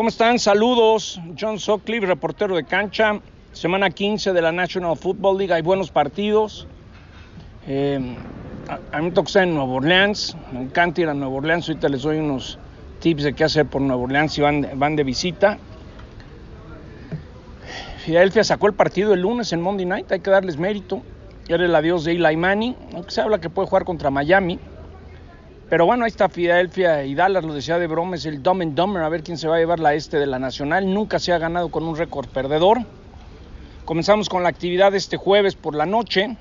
¿Cómo 0.00 0.08
están? 0.08 0.38
Saludos. 0.38 1.20
John 1.38 1.58
Sutcliffe, 1.58 2.06
reportero 2.06 2.56
de 2.56 2.64
cancha. 2.64 3.20
Semana 3.52 3.90
15 3.90 4.32
de 4.32 4.40
la 4.40 4.50
National 4.50 4.96
Football 4.96 5.36
League. 5.36 5.52
Hay 5.52 5.60
buenos 5.60 5.90
partidos. 5.90 6.66
Eh, 7.66 8.16
a, 8.92 8.98
mí 8.98 9.04
me 9.04 9.10
toca 9.10 9.42
en 9.42 9.54
Nueva 9.54 9.70
Orleans. 9.70 10.38
Me 10.54 10.62
encanta 10.62 11.02
ir 11.02 11.08
a 11.10 11.12
Nueva 11.12 11.34
Orleans. 11.34 11.68
Ahorita 11.68 11.90
les 11.90 12.00
doy 12.00 12.16
unos 12.16 12.58
tips 13.00 13.24
de 13.24 13.34
qué 13.34 13.44
hacer 13.44 13.66
por 13.66 13.82
Nueva 13.82 14.02
Orleans 14.02 14.32
si 14.32 14.40
van, 14.40 14.66
van 14.76 14.96
de 14.96 15.04
visita. 15.04 15.58
Filadelfia 17.98 18.42
sacó 18.42 18.68
el 18.68 18.72
partido 18.72 19.12
el 19.12 19.20
lunes 19.20 19.52
en 19.52 19.60
Monday 19.60 19.84
Night. 19.84 20.10
Hay 20.12 20.20
que 20.20 20.30
darles 20.30 20.56
mérito. 20.56 21.02
Era 21.46 21.62
el 21.62 21.74
adiós 21.74 22.04
de 22.04 22.12
Eli. 22.12 22.74
Aunque 22.94 23.10
se 23.10 23.20
habla 23.20 23.38
que 23.38 23.50
puede 23.50 23.68
jugar 23.68 23.84
contra 23.84 24.08
Miami. 24.08 24.58
Pero 25.70 25.86
bueno, 25.86 26.04
ahí 26.04 26.08
está 26.08 26.28
Filadelfia 26.28 27.04
y 27.04 27.14
Dallas, 27.14 27.44
lo 27.44 27.54
decía 27.54 27.78
de 27.78 27.86
broma, 27.86 28.16
es 28.16 28.26
el 28.26 28.42
Dumb 28.42 28.62
and 28.62 28.74
Dumber, 28.74 29.04
a 29.04 29.08
ver 29.08 29.22
quién 29.22 29.38
se 29.38 29.46
va 29.46 29.54
a 29.54 29.58
llevar 29.60 29.78
la 29.78 29.94
este 29.94 30.18
de 30.18 30.26
la 30.26 30.40
Nacional. 30.40 30.92
Nunca 30.92 31.20
se 31.20 31.32
ha 31.32 31.38
ganado 31.38 31.68
con 31.68 31.84
un 31.84 31.96
récord 31.96 32.26
perdedor. 32.26 32.78
Comenzamos 33.84 34.28
con 34.28 34.42
la 34.42 34.48
actividad 34.48 34.92
este 34.96 35.16
jueves 35.16 35.54
por 35.54 35.76
la 35.76 35.86
noche 35.86 36.36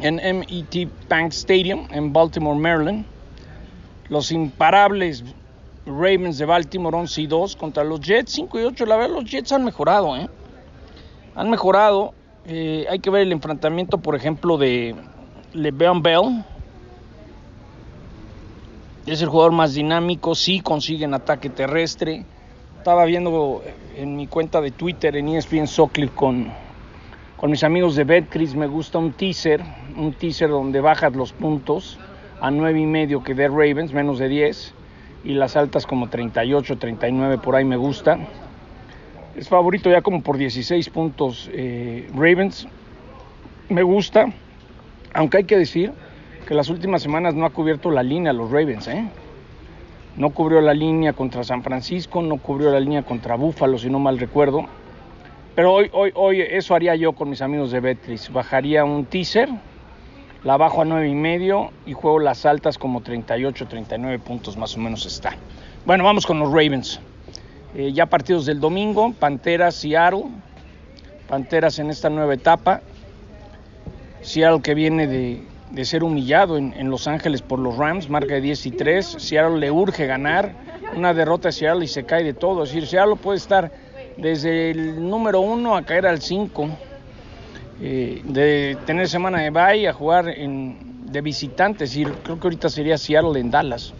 en 0.00 0.16
MET 0.16 0.90
Bank 1.08 1.30
Stadium 1.30 1.86
en 1.92 2.12
Baltimore, 2.12 2.58
Maryland. 2.58 3.06
Los 4.08 4.32
imparables 4.32 5.22
Ravens 5.86 6.38
de 6.38 6.44
Baltimore 6.44 6.96
11 6.96 7.22
y 7.22 7.26
2 7.28 7.54
contra 7.54 7.84
los 7.84 8.00
Jets 8.00 8.32
5 8.32 8.58
y 8.58 8.64
8. 8.64 8.86
La 8.86 8.96
verdad, 8.96 9.14
los 9.14 9.30
Jets 9.30 9.52
han 9.52 9.64
mejorado, 9.64 10.16
¿eh? 10.16 10.28
Han 11.36 11.48
mejorado. 11.48 12.12
Eh, 12.44 12.86
hay 12.90 12.98
que 12.98 13.10
ver 13.10 13.22
el 13.22 13.30
enfrentamiento, 13.30 13.98
por 13.98 14.16
ejemplo, 14.16 14.58
de 14.58 14.96
LeBron 15.52 16.02
Bell 16.02 16.44
es 19.10 19.22
el 19.22 19.28
jugador 19.28 19.52
más 19.52 19.74
dinámico, 19.74 20.34
sí 20.34 20.60
consiguen 20.60 21.14
ataque 21.14 21.48
terrestre. 21.48 22.24
Estaba 22.76 23.04
viendo 23.04 23.62
en 23.96 24.16
mi 24.16 24.26
cuenta 24.26 24.60
de 24.60 24.70
Twitter 24.70 25.16
en 25.16 25.28
ESPN 25.28 25.66
Soccer 25.66 26.10
con, 26.10 26.48
con 27.36 27.50
mis 27.50 27.64
amigos 27.64 27.96
de 27.96 28.04
Betcris, 28.04 28.54
me 28.54 28.66
gusta 28.66 28.98
un 28.98 29.12
teaser, 29.12 29.62
un 29.96 30.12
teaser 30.12 30.50
donde 30.50 30.80
bajas 30.80 31.14
los 31.14 31.32
puntos 31.32 31.98
a 32.40 32.50
9 32.50 32.80
y 32.80 32.86
medio 32.86 33.22
que 33.22 33.34
de 33.34 33.48
Ravens, 33.48 33.92
menos 33.92 34.18
de 34.18 34.28
10, 34.28 34.74
y 35.24 35.32
las 35.34 35.56
altas 35.56 35.86
como 35.86 36.08
38, 36.08 36.78
39, 36.78 37.38
por 37.38 37.56
ahí 37.56 37.64
me 37.64 37.76
gusta. 37.76 38.18
Es 39.36 39.48
favorito 39.48 39.90
ya 39.90 40.02
como 40.02 40.22
por 40.22 40.36
16 40.36 40.88
puntos 40.90 41.50
eh, 41.52 42.08
Ravens, 42.14 42.68
me 43.68 43.82
gusta, 43.82 44.26
aunque 45.14 45.38
hay 45.38 45.44
que 45.44 45.58
decir 45.58 45.92
que 46.48 46.54
las 46.54 46.70
últimas 46.70 47.02
semanas 47.02 47.34
no 47.34 47.44
ha 47.44 47.50
cubierto 47.50 47.90
la 47.90 48.02
línea 48.02 48.32
los 48.32 48.50
Ravens, 48.50 48.88
¿eh? 48.88 49.04
No 50.16 50.30
cubrió 50.30 50.62
la 50.62 50.72
línea 50.72 51.12
contra 51.12 51.44
San 51.44 51.62
Francisco, 51.62 52.22
no 52.22 52.38
cubrió 52.38 52.70
la 52.70 52.80
línea 52.80 53.02
contra 53.02 53.34
Buffalo, 53.34 53.76
si 53.76 53.90
no 53.90 53.98
mal 53.98 54.18
recuerdo. 54.18 54.64
Pero 55.54 55.74
hoy, 55.74 55.90
hoy, 55.92 56.10
hoy 56.14 56.40
eso 56.40 56.74
haría 56.74 56.94
yo 56.96 57.12
con 57.12 57.28
mis 57.28 57.42
amigos 57.42 57.70
de 57.70 57.80
Betcris. 57.80 58.32
Bajaría 58.32 58.82
un 58.82 59.04
teaser, 59.04 59.50
la 60.42 60.56
bajo 60.56 60.80
a 60.80 60.86
9 60.86 61.06
y 61.10 61.14
medio 61.14 61.70
y 61.84 61.92
juego 61.92 62.18
las 62.18 62.46
altas 62.46 62.78
como 62.78 63.02
38, 63.02 63.66
39 63.68 64.18
puntos 64.18 64.56
más 64.56 64.74
o 64.74 64.80
menos 64.80 65.04
está. 65.04 65.36
Bueno, 65.84 66.02
vamos 66.04 66.24
con 66.24 66.38
los 66.38 66.48
Ravens. 66.48 66.98
Eh, 67.74 67.92
ya 67.92 68.06
partidos 68.06 68.46
del 68.46 68.58
domingo, 68.58 69.12
Panteras, 69.12 69.74
Seattle. 69.74 70.24
Panteras 71.28 71.78
en 71.78 71.90
esta 71.90 72.08
nueva 72.08 72.32
etapa. 72.32 72.80
Seattle 74.22 74.62
que 74.62 74.72
viene 74.72 75.06
de, 75.06 75.42
de 75.70 75.84
ser 75.84 76.02
humillado 76.02 76.56
en, 76.56 76.72
en, 76.74 76.90
Los 76.90 77.06
Ángeles 77.06 77.42
por 77.42 77.58
los 77.58 77.76
Rams, 77.76 78.08
marca 78.08 78.34
de 78.34 78.40
10 78.40 78.66
y 78.66 78.70
3. 78.72 79.16
Seattle 79.18 79.58
le 79.58 79.70
urge 79.70 80.06
ganar, 80.06 80.54
una 80.96 81.12
derrota 81.14 81.50
a 81.50 81.52
Seattle 81.52 81.84
y 81.84 81.88
se 81.88 82.04
cae 82.04 82.24
de 82.24 82.34
todo. 82.34 82.64
Es 82.64 82.70
decir, 82.70 82.86
Seattle 82.86 83.16
puede 83.16 83.38
estar 83.38 83.70
desde 84.16 84.70
el 84.70 85.08
número 85.08 85.40
1 85.40 85.76
a 85.76 85.82
caer 85.82 86.06
al 86.06 86.20
5, 86.20 86.68
eh, 87.80 88.22
de 88.24 88.76
tener 88.86 89.08
semana 89.08 89.40
de 89.40 89.50
bye 89.50 89.88
a 89.88 89.92
jugar 89.92 90.28
en, 90.28 91.12
de 91.12 91.20
visitante. 91.20 91.84
Es 91.84 91.90
decir, 91.90 92.12
creo 92.22 92.38
que 92.40 92.46
ahorita 92.46 92.68
sería 92.68 92.98
Seattle 92.98 93.38
en 93.38 93.50
Dallas. 93.50 93.92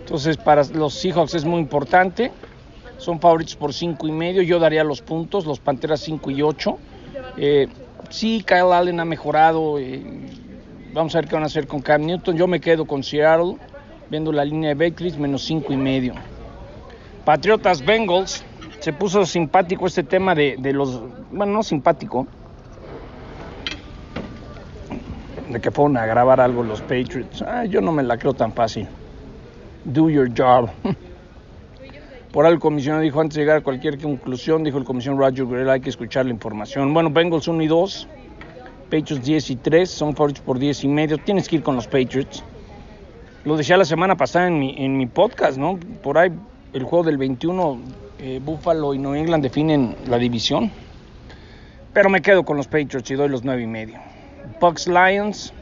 Entonces, 0.00 0.36
para 0.36 0.62
los 0.64 0.94
Seahawks 0.94 1.34
es 1.34 1.44
muy 1.44 1.60
importante. 1.60 2.30
Son 2.98 3.20
favoritos 3.20 3.56
por 3.56 3.74
5 3.74 4.06
y 4.06 4.12
medio. 4.12 4.42
Yo 4.42 4.58
daría 4.58 4.84
los 4.84 5.02
puntos, 5.02 5.44
los 5.44 5.58
Panteras 5.58 6.00
5 6.00 6.30
y 6.30 6.42
8. 6.42 6.78
Eh, 7.36 7.68
sí, 8.08 8.42
Kyle 8.46 8.72
Allen 8.72 9.00
ha 9.00 9.04
mejorado. 9.04 9.78
Eh, 9.78 10.02
Vamos 10.96 11.14
a 11.14 11.18
ver 11.18 11.28
qué 11.28 11.34
van 11.34 11.42
a 11.42 11.46
hacer 11.46 11.66
con 11.66 11.82
Cam 11.82 12.06
Newton. 12.06 12.38
Yo 12.38 12.46
me 12.46 12.58
quedo 12.58 12.86
con 12.86 13.02
Seattle, 13.02 13.58
viendo 14.08 14.32
la 14.32 14.46
línea 14.46 14.70
de 14.70 14.74
Beckley, 14.76 15.12
menos 15.18 15.42
cinco 15.42 15.74
y 15.74 15.76
medio. 15.76 16.14
Patriotas 17.22 17.84
Bengals, 17.84 18.42
se 18.80 18.94
puso 18.94 19.26
simpático 19.26 19.86
este 19.86 20.04
tema 20.04 20.34
de, 20.34 20.56
de, 20.58 20.72
los. 20.72 21.02
Bueno, 21.30 21.52
no 21.52 21.62
simpático. 21.62 22.26
De 25.50 25.60
que 25.60 25.70
fueron 25.70 25.98
a 25.98 26.06
grabar 26.06 26.40
algo 26.40 26.62
los 26.62 26.80
Patriots. 26.80 27.42
Ah, 27.42 27.66
yo 27.66 27.82
no 27.82 27.92
me 27.92 28.02
la 28.02 28.16
creo 28.16 28.32
tan 28.32 28.54
fácil. 28.54 28.88
Do 29.84 30.08
your 30.08 30.30
job. 30.34 30.70
Por 32.32 32.46
algo 32.46 32.54
el 32.54 32.60
comisionado 32.60 33.02
dijo 33.02 33.20
antes 33.20 33.34
de 33.34 33.42
llegar 33.42 33.58
a 33.58 33.60
cualquier 33.60 34.00
conclusión, 34.00 34.64
dijo 34.64 34.78
el 34.78 34.84
comisionado 34.84 35.28
Roger 35.28 35.44
Goodell, 35.44 35.68
hay 35.68 35.80
que 35.82 35.90
escuchar 35.90 36.24
la 36.24 36.32
información. 36.32 36.94
Bueno, 36.94 37.10
Bengals 37.10 37.48
1 37.48 37.62
y 37.62 37.66
2. 37.66 38.08
Patriots 38.90 39.24
10 39.24 39.50
y 39.50 39.56
3, 39.56 39.90
son 39.90 40.14
favoritos 40.14 40.42
por 40.42 40.58
10 40.58 40.84
y 40.84 40.88
medio. 40.88 41.18
Tienes 41.18 41.48
que 41.48 41.56
ir 41.56 41.62
con 41.62 41.76
los 41.76 41.86
Patriots. 41.86 42.42
Lo 43.44 43.56
decía 43.56 43.76
la 43.76 43.84
semana 43.84 44.16
pasada 44.16 44.48
en 44.48 44.58
mi, 44.58 44.74
en 44.78 44.96
mi 44.96 45.06
podcast, 45.06 45.58
¿no? 45.58 45.78
Por 46.02 46.18
ahí 46.18 46.30
el 46.72 46.84
juego 46.84 47.04
del 47.04 47.16
21, 47.16 47.80
eh, 48.18 48.40
Buffalo 48.44 48.94
y 48.94 48.98
New 48.98 49.14
England 49.14 49.42
definen 49.42 49.96
la 50.08 50.18
división. 50.18 50.70
Pero 51.92 52.10
me 52.10 52.20
quedo 52.20 52.44
con 52.44 52.56
los 52.56 52.66
Patriots 52.66 53.10
y 53.10 53.14
doy 53.14 53.28
los 53.28 53.44
9 53.44 53.62
y 53.62 53.66
medio. 53.66 53.98
Bucks 54.60 54.86
Lions. 54.86 55.52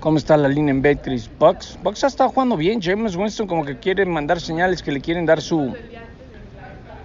¿Cómo 0.00 0.18
está 0.18 0.36
la 0.36 0.48
línea 0.48 0.72
en 0.72 0.82
Betcris? 0.82 1.30
Bucks. 1.38 1.78
Bucks 1.82 2.04
ha 2.04 2.08
estado 2.08 2.28
jugando 2.30 2.56
bien. 2.56 2.80
James 2.82 3.16
Winston 3.16 3.46
como 3.46 3.64
que 3.64 3.78
quiere 3.78 4.04
mandar 4.04 4.40
señales 4.40 4.82
que 4.82 4.92
le 4.92 5.00
quieren 5.00 5.24
dar 5.24 5.40
su, 5.40 5.74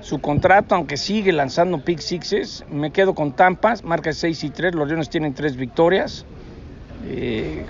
su 0.09 0.19
contrato, 0.19 0.73
aunque 0.73 0.97
sigue 0.97 1.31
lanzando 1.31 1.83
pick 1.83 1.99
sixes. 1.99 2.65
Me 2.67 2.89
quedo 2.89 3.13
con 3.13 3.33
Tampa, 3.33 3.75
marca 3.83 4.11
6 4.11 4.43
y 4.43 4.49
3. 4.49 4.73
Los 4.73 4.87
Leones 4.87 5.07
tienen 5.07 5.35
3 5.35 5.55
victorias. 5.55 6.25
Eh, 7.05 7.63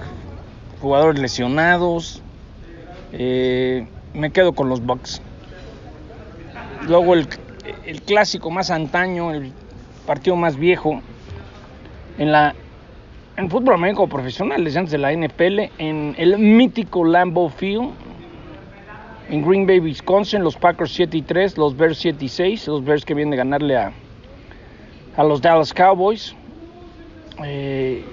jugadores 0.79 1.19
lesionados. 1.19 2.21
Eh, 3.11 3.85
me 4.13 4.31
quedo 4.31 4.53
con 4.53 4.69
los 4.69 4.85
Bucks. 4.85 5.21
Luego 6.87 7.13
el, 7.13 7.27
clásico 8.05 8.49
más 8.51 8.71
antaño, 8.71 9.31
el 9.31 9.51
partido 10.07 10.37
más 10.37 10.55
viejo 10.55 11.01
en 12.17 12.31
la 12.31 12.55
en 13.35 13.49
fútbol 13.49 13.75
americano 13.75 14.07
profesional, 14.07 14.63
desde 14.63 14.79
antes 14.79 14.91
de 14.91 14.97
la 14.97 15.13
NFL, 15.13 15.71
en 15.77 16.15
el 16.17 16.37
mítico 16.37 17.03
Lambeau 17.03 17.49
Field, 17.49 17.91
en 19.29 19.47
Green 19.47 19.67
Bay, 19.67 19.79
Wisconsin, 19.79 20.43
los 20.43 20.55
Packers 20.55 20.91
7 20.91 21.17
y 21.17 21.21
3, 21.21 21.57
los 21.57 21.77
Bears 21.77 21.99
7 21.99 22.25
y 22.25 22.29
6, 22.29 22.67
los 22.67 22.83
Bears 22.83 23.05
que 23.05 23.13
vienen 23.13 23.31
de 23.31 23.37
ganarle 23.37 23.77
a, 23.77 23.91
a 25.15 25.23
los 25.23 25.41
Dallas 25.41 25.73
Cowboys. 25.73 26.35
Eh, 27.43 28.03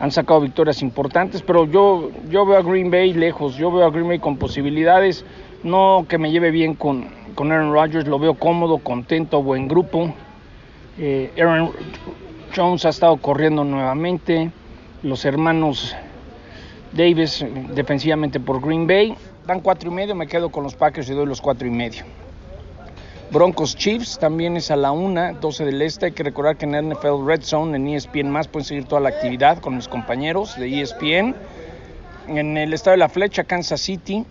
han 0.00 0.10
sacado 0.10 0.40
victorias 0.40 0.82
importantes, 0.82 1.42
pero 1.42 1.66
yo, 1.66 2.10
yo 2.28 2.46
veo 2.46 2.58
a 2.58 2.62
Green 2.62 2.90
Bay 2.90 3.12
lejos, 3.12 3.56
yo 3.56 3.70
veo 3.70 3.84
a 3.84 3.90
Green 3.90 4.08
Bay 4.08 4.18
con 4.18 4.36
posibilidades, 4.36 5.24
no 5.64 6.06
que 6.08 6.18
me 6.18 6.30
lleve 6.30 6.50
bien 6.50 6.74
con, 6.74 7.08
con 7.34 7.50
Aaron 7.50 7.72
Rodgers, 7.72 8.06
lo 8.06 8.18
veo 8.18 8.34
cómodo, 8.34 8.78
contento, 8.78 9.42
buen 9.42 9.66
grupo. 9.66 10.14
Eh, 10.98 11.32
Aaron 11.36 11.72
Jones 12.54 12.84
ha 12.84 12.90
estado 12.90 13.16
corriendo 13.16 13.64
nuevamente, 13.64 14.50
los 15.02 15.24
hermanos 15.24 15.96
Davis 16.92 17.44
defensivamente 17.74 18.38
por 18.40 18.60
Green 18.60 18.86
Bay, 18.86 19.16
dan 19.48 19.60
cuatro 19.60 19.90
y 19.90 19.94
medio, 19.94 20.14
me 20.14 20.26
quedo 20.26 20.50
con 20.50 20.62
los 20.62 20.74
Packers 20.74 21.08
y 21.08 21.14
doy 21.14 21.24
los 21.24 21.40
cuatro 21.40 21.66
y 21.66 21.70
medio. 21.70 22.04
Broncos 23.30 23.74
Chiefs 23.74 24.18
también 24.18 24.58
es 24.58 24.70
a 24.70 24.76
la 24.76 24.92
1, 24.92 25.38
12 25.40 25.64
del 25.64 25.80
este. 25.80 26.06
Hay 26.06 26.12
que 26.12 26.22
recordar 26.22 26.58
que 26.58 26.66
en 26.66 26.90
NFL 26.90 27.26
Red 27.26 27.42
Zone, 27.42 27.74
en 27.74 27.88
ESPN 27.88 28.28
más, 28.28 28.46
pueden 28.46 28.66
seguir 28.66 28.84
toda 28.84 29.00
la 29.00 29.08
actividad 29.08 29.58
con 29.60 29.74
mis 29.76 29.88
compañeros 29.88 30.54
de 30.58 30.82
ESPN. 30.82 31.34
En 32.28 32.58
el 32.58 32.74
estado 32.74 32.92
de 32.92 32.98
la 32.98 33.08
flecha, 33.08 33.42
Kansas 33.44 33.80
City, 33.80 34.22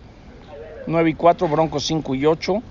9 0.86 1.10
y 1.10 1.14
4, 1.14 1.48
Broncos 1.48 1.84
5 1.84 2.14
y 2.14 2.24
8. 2.24 2.62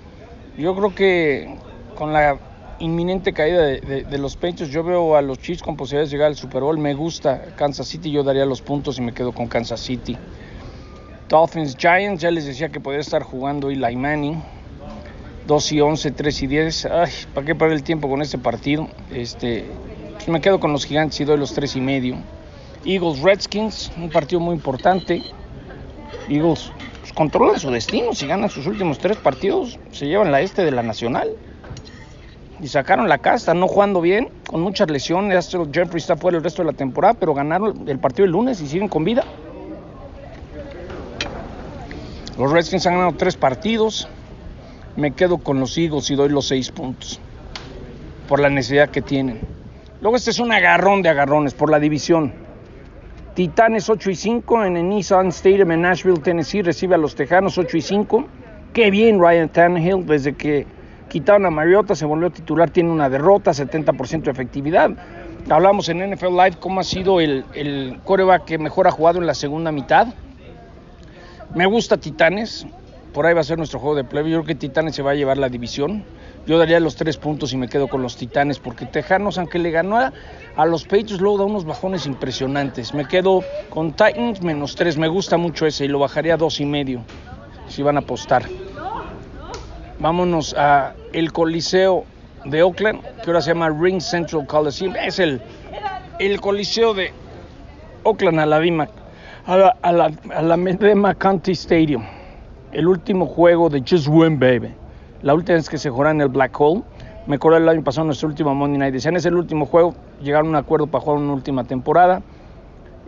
Yo 0.56 0.74
creo 0.74 0.94
que 0.94 1.54
con 1.96 2.14
la 2.14 2.38
inminente 2.78 3.34
caída 3.34 3.62
de, 3.62 4.06
de, 4.08 4.18
los 4.18 4.36
Patriots, 4.36 4.72
yo 4.72 4.82
veo 4.82 5.16
a 5.16 5.20
los 5.20 5.38
Chiefs 5.38 5.62
con 5.62 5.76
posibilidades 5.76 6.10
de 6.10 6.16
llegar 6.16 6.28
al 6.28 6.36
Super 6.36 6.62
Bowl. 6.62 6.78
Me 6.78 6.94
gusta 6.94 7.42
Kansas 7.56 7.88
City, 7.88 8.10
yo 8.10 8.22
daría 8.22 8.46
los 8.46 8.62
puntos 8.62 8.98
y 8.98 9.02
me 9.02 9.12
quedo 9.12 9.32
con 9.32 9.48
Kansas 9.48 9.80
City. 9.80 10.16
Dolphins 11.28 11.76
Giants, 11.76 12.22
ya 12.22 12.30
les 12.30 12.46
decía 12.46 12.70
que 12.70 12.80
podría 12.80 13.02
estar 13.02 13.22
jugando 13.22 13.68
Eli 13.68 13.96
Manning. 13.96 14.42
2 15.46 15.72
y 15.72 15.80
11, 15.80 16.10
3 16.10 16.42
y 16.42 16.46
10. 16.46 16.86
Ay, 16.86 17.10
¿para 17.34 17.46
qué 17.46 17.54
perder 17.54 17.76
el 17.76 17.82
tiempo 17.82 18.08
con 18.08 18.22
este 18.22 18.38
partido? 18.38 18.88
Este, 19.10 19.66
me 20.26 20.40
quedo 20.40 20.58
con 20.58 20.72
los 20.72 20.86
gigantes 20.86 21.20
y 21.20 21.24
doy 21.24 21.38
los 21.38 21.52
3 21.52 21.76
y 21.76 21.80
medio. 21.80 22.16
Eagles 22.84 23.20
Redskins, 23.20 23.92
un 23.98 24.08
partido 24.08 24.40
muy 24.40 24.54
importante. 24.54 25.22
Eagles 26.30 26.72
pues, 27.00 27.12
controlan 27.12 27.58
su 27.58 27.70
destino. 27.70 28.14
Si 28.14 28.26
ganan 28.26 28.48
sus 28.48 28.66
últimos 28.66 28.98
tres 28.98 29.18
partidos, 29.18 29.78
se 29.90 30.06
llevan 30.06 30.32
la 30.32 30.40
este 30.40 30.64
de 30.64 30.70
la 30.70 30.82
Nacional. 30.82 31.30
Y 32.60 32.68
sacaron 32.68 33.08
la 33.08 33.18
casta, 33.18 33.52
no 33.54 33.68
jugando 33.68 34.00
bien, 34.00 34.30
con 34.46 34.62
muchas 34.62 34.90
lesiones. 34.90 35.50
Jeffrey 35.72 35.98
está 35.98 36.16
fuera 36.16 36.38
el 36.38 36.44
resto 36.44 36.62
de 36.62 36.72
la 36.72 36.76
temporada, 36.76 37.14
pero 37.14 37.34
ganaron 37.34 37.86
el 37.86 37.98
partido 37.98 38.24
el 38.24 38.32
lunes 38.32 38.60
y 38.62 38.66
siguen 38.66 38.88
con 38.88 39.04
vida. 39.04 39.24
Los 42.38 42.52
Redskins 42.52 42.86
han 42.86 42.94
ganado 42.94 43.14
tres 43.16 43.36
partidos. 43.36 44.08
Me 44.94 45.10
quedo 45.10 45.38
con 45.38 45.58
los 45.58 45.76
Eagles 45.76 46.08
y 46.10 46.14
doy 46.14 46.28
los 46.28 46.46
seis 46.46 46.70
puntos. 46.70 47.18
Por 48.28 48.38
la 48.38 48.48
necesidad 48.48 48.90
que 48.90 49.02
tienen. 49.02 49.40
Luego 50.00 50.16
este 50.16 50.30
es 50.30 50.38
un 50.38 50.52
agarrón 50.52 51.02
de 51.02 51.08
agarrones 51.08 51.52
por 51.54 51.68
la 51.68 51.80
división. 51.80 52.32
Titanes 53.34 53.90
8 53.90 54.10
y 54.10 54.14
5 54.14 54.64
en 54.64 54.76
el 54.76 54.88
Nissan 54.88 55.28
Stadium 55.28 55.72
en 55.72 55.82
Nashville, 55.82 56.20
Tennessee. 56.20 56.62
Recibe 56.62 56.94
a 56.94 56.98
los 56.98 57.16
Tejanos 57.16 57.58
8 57.58 57.76
y 57.76 57.80
5. 57.80 58.24
Qué 58.72 58.90
bien 58.92 59.18
Ryan 59.20 59.48
Tannehill 59.48 60.06
desde 60.06 60.34
que 60.34 60.64
quitaron 61.08 61.46
a 61.46 61.50
Mariota, 61.50 61.96
se 61.96 62.04
volvió 62.04 62.30
titular, 62.30 62.70
tiene 62.70 62.90
una 62.90 63.08
derrota, 63.08 63.50
70% 63.50 64.22
de 64.22 64.30
efectividad. 64.30 64.90
Hablamos 65.48 65.88
en 65.88 66.08
NFL 66.10 66.36
Live 66.36 66.56
cómo 66.60 66.80
ha 66.80 66.84
sido 66.84 67.20
el, 67.20 67.44
el 67.54 67.98
coreback 68.04 68.44
que 68.44 68.58
mejor 68.58 68.86
ha 68.86 68.92
jugado 68.92 69.18
en 69.18 69.26
la 69.26 69.34
segunda 69.34 69.72
mitad. 69.72 70.08
Me 71.54 71.64
gusta 71.64 71.96
Titanes, 71.96 72.66
por 73.14 73.24
ahí 73.24 73.32
va 73.32 73.40
a 73.40 73.44
ser 73.44 73.56
nuestro 73.56 73.80
juego 73.80 73.96
de 73.96 74.04
play. 74.04 74.22
Yo 74.24 74.38
creo 74.38 74.44
que 74.44 74.54
Titanes 74.54 74.94
se 74.94 75.02
va 75.02 75.12
a 75.12 75.14
llevar 75.14 75.38
la 75.38 75.48
división. 75.48 76.04
Yo 76.46 76.58
daría 76.58 76.78
los 76.78 76.94
tres 76.94 77.16
puntos 77.16 77.52
y 77.52 77.56
me 77.56 77.68
quedo 77.68 77.88
con 77.88 78.02
los 78.02 78.16
Titanes, 78.16 78.58
porque 78.58 78.86
Tejanos, 78.86 79.38
aunque 79.38 79.58
le 79.58 79.70
ganó 79.70 79.96
a, 79.98 80.66
los 80.66 80.84
Patriots, 80.84 81.20
luego 81.20 81.38
da 81.38 81.44
unos 81.44 81.64
bajones 81.64 82.06
impresionantes. 82.06 82.92
Me 82.92 83.06
quedo 83.06 83.42
con 83.70 83.92
Titans 83.92 84.42
menos 84.42 84.74
tres, 84.74 84.98
me 84.98 85.08
gusta 85.08 85.36
mucho 85.36 85.66
ese 85.66 85.86
y 85.86 85.88
lo 85.88 85.98
bajaría 85.98 86.34
a 86.34 86.36
dos 86.36 86.60
y 86.60 86.66
medio 86.66 87.02
si 87.66 87.82
van 87.82 87.96
a 87.96 88.00
apostar. 88.00 88.44
Vámonos 89.98 90.54
a 90.56 90.94
el 91.12 91.32
Coliseo 91.32 92.04
de 92.44 92.62
Oakland, 92.62 93.02
que 93.02 93.30
ahora 93.30 93.40
se 93.40 93.50
llama 93.50 93.70
Ring 93.70 94.00
Central 94.00 94.46
Coliseum. 94.46 94.94
Es 94.96 95.18
el, 95.18 95.40
el 96.18 96.40
Coliseo 96.40 96.94
de 96.94 97.12
Oakland 98.04 98.40
a 98.40 98.46
la 98.46 98.60
Dima, 98.60 98.88
a 99.48 99.56
la, 99.56 99.76
a 99.80 99.92
la, 99.92 100.10
a 100.34 100.42
la 100.42 101.14
County 101.14 101.52
Stadium. 101.52 102.02
El 102.70 102.86
último 102.86 103.24
juego 103.24 103.70
de 103.70 103.80
Just 103.80 104.06
Win 104.06 104.38
Baby. 104.38 104.74
La 105.22 105.32
última 105.32 105.56
vez 105.56 105.70
que 105.70 105.78
se 105.78 105.88
jugó 105.88 106.06
en 106.06 106.20
el 106.20 106.28
Black 106.28 106.54
Hole. 106.60 106.82
Me 107.26 107.36
acuerdo 107.36 107.56
el 107.56 107.66
año 107.66 107.82
pasado, 107.82 108.04
nuestro 108.04 108.28
último 108.28 108.54
Monday 108.54 108.78
Night. 108.78 108.92
Decían, 108.92 109.16
es 109.16 109.24
el 109.24 109.34
último 109.34 109.64
juego. 109.64 109.94
Llegaron 110.20 110.48
a 110.48 110.50
un 110.50 110.56
acuerdo 110.56 110.86
para 110.86 111.02
jugar 111.02 111.18
una 111.20 111.32
última 111.32 111.64
temporada. 111.64 112.20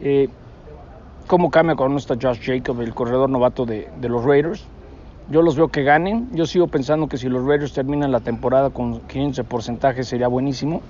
Eh, 0.00 0.28
¿Cómo 1.26 1.50
cambia 1.50 1.76
cuando 1.76 1.92
no 1.92 1.98
está 1.98 2.14
Josh 2.20 2.40
Jacob, 2.42 2.80
el 2.80 2.94
corredor 2.94 3.28
novato 3.28 3.66
de, 3.66 3.90
de 4.00 4.08
los 4.08 4.24
Raiders? 4.24 4.64
Yo 5.28 5.42
los 5.42 5.56
veo 5.56 5.68
que 5.68 5.82
ganen. 5.82 6.30
Yo 6.32 6.46
sigo 6.46 6.68
pensando 6.68 7.06
que 7.06 7.18
si 7.18 7.28
los 7.28 7.44
Raiders 7.44 7.74
terminan 7.74 8.12
la 8.12 8.20
temporada 8.20 8.70
con 8.70 9.00
15 9.00 9.44
porcentaje 9.44 10.04
sería 10.04 10.28
buenísimo. 10.28 10.80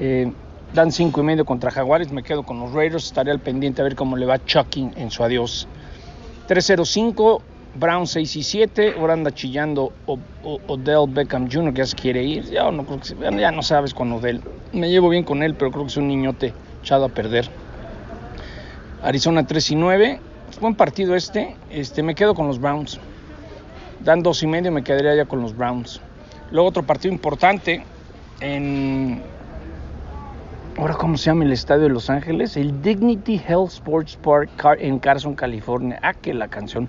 Eh, 0.00 0.32
dan 0.74 0.92
5 0.92 1.20
y 1.20 1.24
medio 1.24 1.44
contra 1.44 1.70
Jaguares. 1.70 2.12
Me 2.12 2.22
quedo 2.22 2.42
con 2.42 2.60
los 2.60 2.72
Raiders. 2.72 3.04
Estaré 3.04 3.30
al 3.30 3.40
pendiente 3.40 3.80
a 3.80 3.84
ver 3.84 3.96
cómo 3.96 4.16
le 4.16 4.26
va 4.26 4.44
Chucky 4.44 4.90
en 4.96 5.10
su 5.10 5.22
adiós. 5.22 5.68
305 6.46 7.42
Brown 7.78 8.06
6 8.06 8.36
y 8.36 8.42
7. 8.42 8.94
Ahora 8.98 9.14
anda 9.14 9.32
chillando 9.32 9.92
Odell 10.66 11.06
Beckham 11.08 11.50
Jr. 11.50 11.72
que 11.72 11.78
ya 11.78 11.86
se 11.86 11.96
quiere 11.96 12.22
ir. 12.22 12.44
Ya 12.44 12.70
no, 12.70 12.84
creo 12.84 13.00
que, 13.00 13.38
ya 13.38 13.50
no 13.50 13.62
sabes 13.62 13.94
con 13.94 14.12
Odell. 14.12 14.40
Me 14.72 14.90
llevo 14.90 15.08
bien 15.08 15.24
con 15.24 15.42
él, 15.42 15.54
pero 15.54 15.70
creo 15.70 15.84
que 15.84 15.90
es 15.90 15.96
un 15.96 16.08
niñote 16.08 16.52
echado 16.82 17.04
a 17.04 17.08
perder. 17.08 17.48
Arizona 19.02 19.46
3 19.46 19.70
y 19.70 19.76
9. 19.76 20.20
Buen 20.60 20.74
partido 20.74 21.14
este. 21.14 21.56
este 21.70 22.02
me 22.02 22.14
quedo 22.14 22.34
con 22.34 22.46
los 22.46 22.58
Browns. 22.58 22.98
Dan 24.00 24.22
dos 24.22 24.42
y 24.42 24.46
medio, 24.46 24.70
me 24.72 24.84
quedaría 24.84 25.14
ya 25.14 25.24
con 25.24 25.42
los 25.42 25.56
Browns. 25.56 26.00
Luego 26.50 26.68
otro 26.68 26.82
partido 26.84 27.12
importante 27.12 27.84
en... 28.40 29.22
Ahora, 30.78 30.92
¿cómo 30.92 31.16
se 31.16 31.30
llama 31.30 31.44
el 31.44 31.52
estadio 31.52 31.84
de 31.84 31.88
Los 31.88 32.10
Ángeles? 32.10 32.54
El 32.58 32.82
Dignity 32.82 33.40
Health 33.48 33.70
Sports 33.70 34.18
Park 34.22 34.50
en 34.78 34.98
Carson, 34.98 35.34
California. 35.34 35.98
Ah, 36.02 36.12
que 36.12 36.34
la 36.34 36.48
canción. 36.48 36.86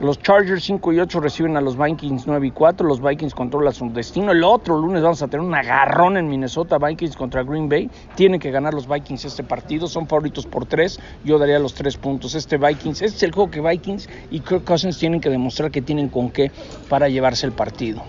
Los 0.00 0.18
Chargers 0.18 0.64
5 0.64 0.92
y 0.92 1.00
8 1.00 1.20
reciben 1.20 1.56
a 1.56 1.62
los 1.62 1.78
Vikings 1.78 2.26
9 2.26 2.48
y 2.48 2.50
4. 2.50 2.86
Los 2.86 3.00
Vikings 3.00 3.34
controlan 3.34 3.72
su 3.72 3.90
destino. 3.90 4.32
El 4.32 4.44
otro 4.44 4.76
lunes 4.76 5.02
vamos 5.02 5.22
a 5.22 5.28
tener 5.28 5.46
un 5.46 5.54
agarrón 5.54 6.18
en 6.18 6.28
Minnesota. 6.28 6.76
Vikings 6.76 7.16
contra 7.16 7.42
Green 7.42 7.70
Bay. 7.70 7.90
Tienen 8.16 8.38
que 8.38 8.50
ganar 8.50 8.74
los 8.74 8.86
Vikings 8.86 9.24
este 9.24 9.44
partido. 9.44 9.86
Son 9.86 10.06
favoritos 10.06 10.44
por 10.44 10.66
3. 10.66 11.00
Yo 11.24 11.38
daría 11.38 11.58
los 11.58 11.72
3 11.72 11.96
puntos. 11.96 12.34
Este 12.34 12.58
Vikings, 12.58 13.00
este 13.00 13.16
es 13.16 13.22
el 13.22 13.32
juego 13.32 13.50
que 13.50 13.62
Vikings 13.62 14.10
y 14.30 14.40
Kirk 14.40 14.64
Cousins 14.64 14.98
tienen 14.98 15.22
que 15.22 15.30
demostrar 15.30 15.70
que 15.70 15.80
tienen 15.80 16.10
con 16.10 16.28
qué 16.30 16.50
para 16.90 17.08
llevarse 17.08 17.46
el 17.46 17.52
partido. 17.52 18.02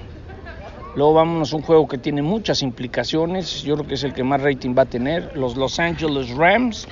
Luego 0.95 1.13
vámonos 1.13 1.51
a 1.51 1.57
un 1.57 1.61
juego 1.61 1.87
que 1.87 1.97
tiene 1.97 2.21
muchas 2.21 2.61
implicaciones. 2.61 3.63
Yo 3.63 3.75
creo 3.75 3.87
que 3.87 3.95
es 3.95 4.03
el 4.03 4.13
que 4.13 4.23
más 4.23 4.41
rating 4.41 4.73
va 4.77 4.83
a 4.83 4.85
tener. 4.85 5.35
Los 5.35 5.57
Los 5.57 5.77
Angeles 5.79 6.29
Rams 6.29 6.87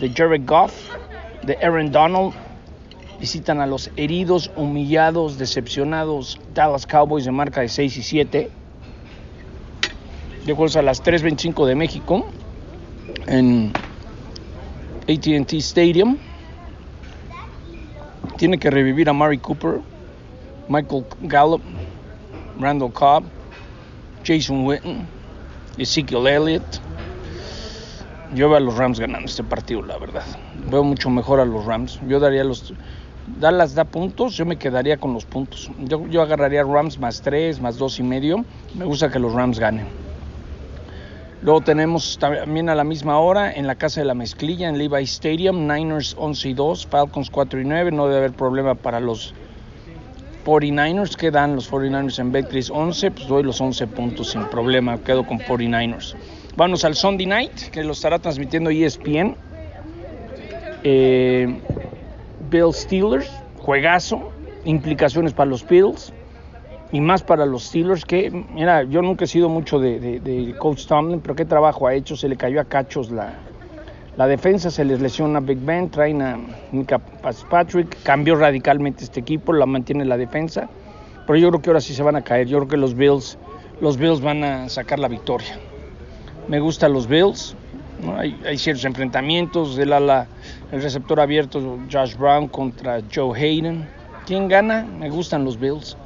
de 0.00 0.10
Jared 0.10 0.42
Goff, 0.44 0.72
de 1.44 1.56
Aaron 1.62 1.92
Donald 1.92 2.34
visitan 3.20 3.60
a 3.60 3.66
los 3.66 3.90
heridos, 3.96 4.50
humillados, 4.56 5.38
decepcionados 5.38 6.38
Dallas 6.54 6.86
Cowboys 6.86 7.24
de 7.24 7.30
marca 7.30 7.60
de 7.60 7.68
6 7.68 7.96
y 7.96 8.02
7. 8.02 8.50
De 10.44 10.52
a 10.52 10.82
las 10.82 11.02
3.25 11.02 11.66
de 11.66 11.74
México 11.74 12.26
en 13.26 13.72
ATT 15.08 15.52
Stadium. 15.54 16.18
Tiene 18.36 18.58
que 18.58 18.70
revivir 18.70 19.08
a 19.08 19.12
Mari 19.12 19.38
Cooper, 19.38 19.80
Michael 20.68 21.04
Gallup, 21.22 21.62
Randall 22.60 22.92
Cobb, 22.92 23.24
Jason 24.26 24.66
Witten, 24.66 25.06
Ezekiel 25.78 26.26
Elliott. 26.26 26.80
Yo 28.34 28.48
veo 28.48 28.56
a 28.56 28.60
los 28.60 28.76
Rams 28.76 28.98
ganando 28.98 29.26
este 29.26 29.44
partido, 29.44 29.82
la 29.82 29.98
verdad. 29.98 30.24
Veo 30.68 30.82
mucho 30.82 31.08
mejor 31.10 31.38
a 31.38 31.44
los 31.44 31.64
Rams. 31.64 32.00
Yo 32.08 32.18
daría 32.18 32.42
los 32.42 32.74
Dallas 33.40 33.74
da 33.74 33.84
puntos, 33.84 34.36
yo 34.36 34.46
me 34.46 34.56
quedaría 34.56 34.96
con 34.96 35.12
los 35.12 35.24
puntos. 35.24 35.70
Yo, 35.80 36.06
yo 36.08 36.22
agarraría 36.22 36.62
Rams 36.62 36.98
más 36.98 37.22
3, 37.22 37.60
más 37.60 37.76
2 37.76 38.00
y 38.00 38.02
medio. 38.02 38.44
Me 38.74 38.84
gusta 38.84 39.10
que 39.10 39.18
los 39.18 39.32
Rams 39.32 39.58
ganen. 39.58 39.86
Luego 41.42 41.60
tenemos 41.60 42.18
también 42.18 42.68
a 42.68 42.74
la 42.74 42.84
misma 42.84 43.18
hora 43.18 43.52
en 43.52 43.66
la 43.66 43.74
Casa 43.74 44.00
de 44.00 44.06
la 44.06 44.14
Mezclilla, 44.14 44.68
en 44.68 44.78
Levi 44.78 45.02
Stadium, 45.04 45.66
Niners 45.66 46.16
11 46.18 46.48
y 46.48 46.54
2, 46.54 46.86
Falcons 46.86 47.30
4 47.30 47.60
y 47.60 47.64
9. 47.64 47.90
No 47.92 48.06
debe 48.06 48.18
haber 48.18 48.32
problema 48.32 48.74
para 48.74 49.00
los 49.00 49.34
49ers. 50.46 51.16
¿Qué 51.16 51.30
dan 51.32 51.56
los 51.56 51.70
49ers 51.70 52.20
en 52.20 52.30
Betcris 52.30 52.70
11? 52.70 53.10
Pues 53.10 53.26
doy 53.26 53.42
los 53.42 53.60
11 53.60 53.86
puntos 53.88 54.30
sin 54.30 54.44
problema. 54.44 54.96
Quedo 54.98 55.26
con 55.26 55.40
49ers. 55.40 56.14
Vamos 56.56 56.84
al 56.84 56.94
Sunday 56.94 57.26
Night, 57.26 57.70
que 57.72 57.82
lo 57.82 57.92
estará 57.92 58.20
transmitiendo 58.20 58.70
ESPN. 58.70 59.36
Eh, 60.84 61.60
Bill 62.48 62.72
Steelers, 62.72 63.28
juegazo, 63.58 64.30
implicaciones 64.64 65.32
para 65.32 65.50
los 65.50 65.66
Bills 65.66 66.12
y 66.92 67.00
más 67.00 67.22
para 67.22 67.44
los 67.44 67.64
Steelers 67.64 68.04
que, 68.04 68.30
mira, 68.30 68.84
yo 68.84 69.02
nunca 69.02 69.24
he 69.24 69.28
sido 69.28 69.48
mucho 69.48 69.80
de, 69.80 70.54
Coach 70.58 70.86
Tomlin, 70.86 71.20
pero 71.20 71.34
qué 71.34 71.44
trabajo 71.44 71.88
ha 71.88 71.94
hecho, 71.94 72.16
se 72.16 72.28
le 72.28 72.36
cayó 72.36 72.60
a 72.60 72.64
cachos 72.64 73.10
la, 73.10 73.34
la 74.16 74.26
defensa, 74.26 74.70
se 74.70 74.84
les 74.84 75.00
lesiona 75.00 75.38
a 75.38 75.40
Big 75.40 75.58
Ben, 75.58 75.90
traen 75.90 76.22
a 76.22 76.38
Mika 76.72 76.98
Patrick, 76.98 78.02
cambió 78.02 78.36
radicalmente 78.36 79.04
este 79.04 79.20
equipo, 79.20 79.52
la 79.52 79.66
mantiene 79.66 80.04
la 80.04 80.16
defensa, 80.16 80.68
pero 81.26 81.38
yo 81.38 81.48
creo 81.50 81.62
que 81.62 81.70
ahora 81.70 81.80
sí 81.80 81.94
se 81.94 82.02
van 82.02 82.16
a 82.16 82.22
caer, 82.22 82.46
yo 82.46 82.58
creo 82.58 82.68
que 82.68 82.76
los 82.76 82.94
Bills, 82.94 83.38
los 83.80 83.98
Bills 83.98 84.20
van 84.20 84.42
a 84.42 84.68
sacar 84.68 84.98
la 84.98 85.08
victoria. 85.08 85.58
Me 86.48 86.60
gustan 86.60 86.92
los 86.92 87.06
Bills, 87.06 87.56
hay, 88.16 88.58
ciertos 88.58 88.84
enfrentamientos, 88.84 89.78
el 89.78 89.92
ala, 89.92 90.26
el 90.72 90.82
receptor 90.82 91.20
abierto 91.20 91.78
Josh 91.90 92.16
Brown 92.16 92.48
contra 92.48 93.00
Joe 93.12 93.38
Hayden. 93.38 93.86
¿Quién 94.26 94.48
gana? 94.48 94.84
Me 94.84 95.08
gustan 95.08 95.44
los 95.44 95.58
Bills. 95.58 95.96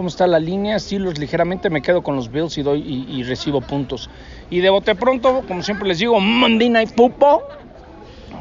¿Cómo 0.00 0.08
está 0.08 0.26
la 0.26 0.38
línea? 0.38 0.78
Steelers 0.78 1.18
ligeramente 1.18 1.68
me 1.68 1.82
quedo 1.82 2.00
con 2.02 2.16
los 2.16 2.32
Bills 2.32 2.56
y 2.56 2.62
doy 2.62 2.80
y, 2.80 3.22
recibo 3.22 3.60
puntos. 3.60 4.08
Y 4.48 4.60
de 4.60 4.70
bote 4.70 4.94
pronto, 4.94 5.42
como 5.46 5.62
siempre 5.62 5.86
les 5.86 5.98
digo, 5.98 6.18
Monday 6.18 6.70
Night 6.70 6.88
Football. 6.96 7.40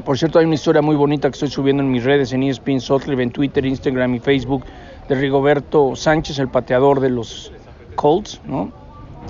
Por 0.05 0.17
cierto, 0.17 0.39
hay 0.39 0.45
una 0.45 0.55
historia 0.55 0.81
muy 0.81 0.95
bonita 0.95 1.27
que 1.29 1.33
estoy 1.33 1.49
subiendo 1.49 1.83
en 1.83 1.91
mis 1.91 2.05
redes, 2.05 2.31
en 2.31 2.43
ESPN 2.43 2.79
Sotlive, 2.79 3.23
en 3.23 3.31
Twitter, 3.31 3.65
Instagram 3.65 4.15
y 4.15 4.19
Facebook, 4.19 4.63
de 5.09 5.15
Rigoberto 5.15 5.97
Sánchez, 5.97 6.39
el 6.39 6.47
pateador 6.47 7.01
de 7.01 7.09
los 7.09 7.51
Colts, 7.95 8.39
¿no? 8.45 8.71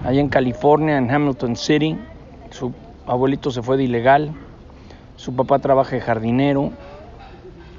Allá 0.05 0.21
en 0.21 0.29
California, 0.29 0.99
en 0.99 1.09
Hamilton 1.09 1.55
City. 1.55 1.97
Su 2.51 2.71
abuelito 3.07 3.49
se 3.49 3.63
fue 3.63 3.75
de 3.75 3.85
ilegal, 3.85 4.33
su 5.15 5.35
papá 5.35 5.57
trabaja 5.57 5.95
de 5.95 6.01
jardinero, 6.01 6.73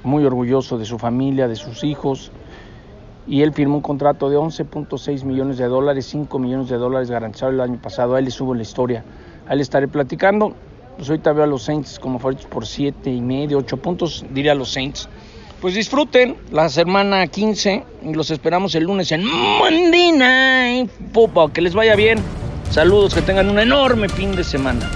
muy 0.03 0.25
orgulloso 0.25 0.77
de 0.77 0.83
su 0.83 0.99
familia, 0.99 1.47
de 1.47 1.55
sus 1.55 1.85
hijos, 1.85 2.33
y 3.27 3.41
él 3.41 3.53
firmó 3.53 3.75
un 3.75 3.81
contrato 3.81 4.29
de 4.29 4.37
11.6 4.37 5.23
millones 5.23 5.57
de 5.57 5.65
dólares, 5.65 6.05
5 6.07 6.39
millones 6.39 6.69
de 6.69 6.77
dólares 6.77 7.09
garantizados 7.09 7.53
el 7.53 7.61
año 7.61 7.79
pasado. 7.81 8.15
A 8.15 8.19
él 8.19 8.25
le 8.25 8.31
subo 8.31 8.53
la 8.53 8.63
historia. 8.63 9.03
A 9.47 9.51
él 9.51 9.57
le 9.57 9.63
estaré 9.63 9.87
platicando. 9.87 10.53
Pues 10.97 11.09
ahorita 11.09 11.31
veo 11.33 11.43
a 11.43 11.47
los 11.47 11.63
Saints 11.63 11.99
como 11.99 12.19
favoritos 12.19 12.45
por 12.47 12.65
7 12.65 13.09
y 13.11 13.21
medio, 13.21 13.57
8 13.59 13.77
puntos, 13.77 14.25
diría 14.31 14.51
a 14.51 14.55
los 14.55 14.71
Saints. 14.71 15.07
Pues 15.61 15.75
disfruten 15.75 16.35
la 16.51 16.69
semana 16.69 17.25
15 17.27 17.83
y 18.03 18.13
los 18.13 18.31
esperamos 18.31 18.73
el 18.75 18.83
lunes 18.83 19.11
en 19.11 19.23
Monday 19.23 20.11
Night 20.11 20.91
Football. 21.13 21.51
Que 21.51 21.61
les 21.61 21.73
vaya 21.73 21.95
bien. 21.95 22.19
Saludos, 22.71 23.13
que 23.13 23.21
tengan 23.21 23.49
un 23.49 23.59
enorme 23.59 24.09
fin 24.09 24.35
de 24.35 24.43
semana. 24.43 24.89